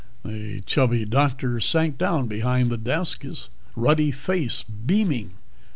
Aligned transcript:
The 0.25 0.61
chubby 0.61 1.05
doctor 1.05 1.59
sank 1.59 1.99
down 1.99 2.25
behind 2.25 2.71
the 2.71 2.77
desk, 2.79 3.21
his 3.21 3.49
ruddy 3.75 4.09
face 4.09 4.63
beaming. 4.63 5.33